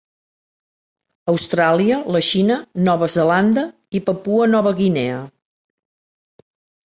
Austràlia, 1.33 1.99
la 2.15 2.21
Xina, 2.29 2.55
Nova 2.87 3.09
Zelanda 3.15 3.65
i 3.99 4.03
Papua 4.07 4.47
Nova 4.53 4.71
Guinea. 4.79 5.19